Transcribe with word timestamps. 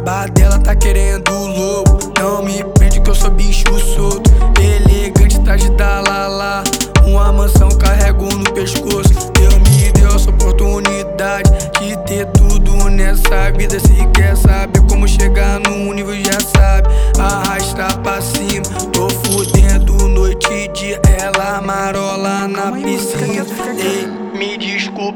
dela 0.00 0.58
tá 0.58 0.74
querendo 0.74 1.30
lobo. 1.30 1.98
Não 2.18 2.42
me 2.42 2.64
prende 2.64 3.00
que 3.00 3.10
eu 3.10 3.14
sou 3.14 3.30
bicho 3.30 3.64
solto. 3.94 4.30
Elegante, 4.60 5.38
traje 5.40 5.70
da 5.70 6.00
Lala. 6.00 6.64
Uma 7.06 7.32
mansão 7.32 7.68
carrego 7.68 8.24
no 8.24 8.52
pescoço. 8.52 9.30
Deus 9.32 9.54
me 9.54 9.92
deu 9.92 10.08
essa 10.14 10.30
oportunidade 10.30 11.48
de 11.80 11.96
ter 12.06 12.26
tudo 12.32 12.90
nessa 12.90 13.52
vida. 13.56 13.78
Se 13.78 14.06
quer 14.12 14.36
saber 14.36 14.80
como 14.88 15.06
chegar 15.06 15.60
no 15.60 15.92
nível, 15.92 16.16
já 16.16 16.40
sabe. 16.40 16.88
Arrasta 17.18 17.96
pra 17.98 18.20
cima, 18.20 18.64
tô 18.92 19.08
fudendo 19.08 20.08
noite 20.08 20.52
e 20.52 20.68
dia. 20.68 21.00
Ela 21.20 21.60
marola 21.60 22.48
na 22.48 22.72
piscina. 22.72 23.46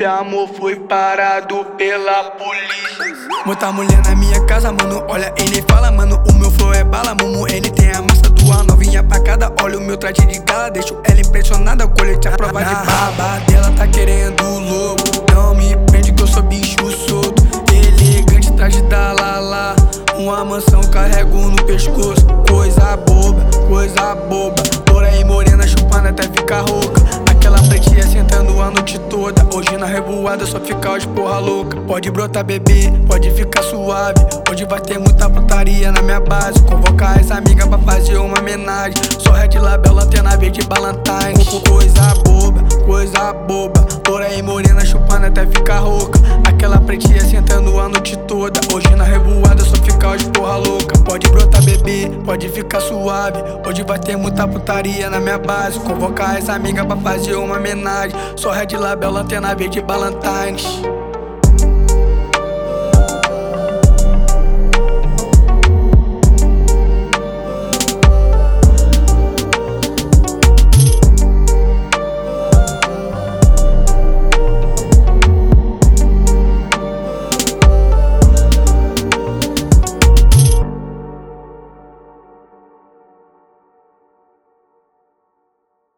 Ei, 0.00 0.06
me 0.06 0.06
desculpe, 0.06 0.06
amor, 0.06 0.48
foi 0.58 0.76
parado 0.76 1.64
pela 1.76 2.30
polícia. 2.30 3.44
Muita 3.44 3.70
mulher 3.70 4.02
na 4.04 4.14
minha 4.16 4.40
casa, 4.46 4.72
mano. 4.72 5.04
Olha, 5.08 5.32
ele 5.36 5.62
fala, 5.68 5.90
mano. 5.90 6.22
O 6.28 6.32
meu 6.34 6.50
flow 6.50 6.72
é 6.72 6.82
bala, 6.84 7.14
mumu. 7.14 7.46
Ele 7.48 7.70
tem 7.70 7.90
a 7.90 8.02
massa 8.02 8.30
do 8.30 8.52
ar 8.52 8.64
novinha 8.64 9.02
pra 9.02 9.20
cada. 9.20 9.52
Olha 9.62 9.78
o 9.78 9.80
meu 9.80 9.96
traje 9.96 10.26
de 10.26 10.38
gala, 10.40 10.70
deixo 10.70 10.96
ela 11.04 11.20
impressionada. 11.20 11.86
Colete 11.86 12.28
a 12.28 12.32
prova 12.32 12.62
de 12.64 12.74
baba 12.74 13.40
dela 13.46 13.70
tá 13.76 13.86
querendo 13.86 14.42
lobo. 14.42 15.04
Não 15.34 15.54
me 15.54 15.76
prende 15.90 16.12
que 16.12 16.22
eu 16.22 16.26
sou 16.26 16.42
bicho 16.42 16.76
solto. 17.08 17.42
Elegante, 17.72 18.52
traje 18.52 18.82
da 18.82 19.12
Lala. 19.12 19.76
Uma 20.16 20.44
mansão 20.44 20.82
carrego 20.84 21.36
no 21.36 21.62
pescoço. 21.64 22.26
Coisa 22.48 22.96
boba, 22.96 23.44
coisa 23.68 24.14
boba. 24.14 24.62
E 25.18 25.24
morena 25.24 25.59
Hoje 29.60 29.76
na 29.76 29.84
revoada 29.84 30.46
só 30.46 30.58
fica 30.58 30.96
os 30.96 31.04
porra 31.04 31.38
louca. 31.38 31.78
Pode 31.82 32.10
brotar 32.10 32.42
bebê, 32.42 32.90
pode 33.06 33.30
ficar 33.32 33.62
suave. 33.62 34.14
Hoje 34.50 34.64
vai 34.64 34.80
ter 34.80 34.98
muita 34.98 35.28
putaria 35.28 35.92
na 35.92 36.00
minha 36.00 36.18
base. 36.18 36.62
Convocar 36.62 37.20
as 37.20 37.30
amigas 37.30 37.68
pra 37.68 37.76
fazer 37.76 38.16
uma 38.16 38.38
homenagem. 38.38 38.94
Só 39.18 39.32
Red 39.32 39.58
Label, 39.58 39.92
lanterna 39.92 40.34
verde 40.38 40.62
Valentine. 40.66 41.44
Coisa 41.68 42.14
boba, 42.24 42.62
coisa 42.86 43.34
boba. 43.34 43.86
Loura 44.08 44.32
e 44.32 44.40
morena 44.42 44.82
chupando 44.82 45.26
até 45.26 45.46
ficar 45.46 45.80
rouca. 45.80 46.18
Aquela 46.48 46.80
pretinha 46.80 47.20
sentando 47.20 47.78
a 47.78 47.86
noite 47.86 48.16
toda. 48.26 48.58
Hoje 48.72 48.88
na 48.96 49.04
revoada 49.04 49.62
só 49.62 49.76
fica 49.84 50.08
pode 52.30 52.48
ficar 52.48 52.80
suave. 52.80 53.42
Hoje 53.66 53.82
vai 53.82 53.98
ter 53.98 54.14
muita 54.14 54.46
putaria 54.46 55.10
na 55.10 55.18
minha 55.18 55.36
base. 55.36 55.80
Convocar 55.80 56.36
as 56.36 56.48
amigas 56.48 56.86
pra 56.86 56.96
fazer 56.96 57.34
uma 57.34 57.56
homenagem. 57.56 58.16
Só 58.36 58.52
Red 58.52 58.76
Label, 58.78 59.10
lanterna 59.10 59.52
verde 59.52 59.80
Valentine. 59.80 60.99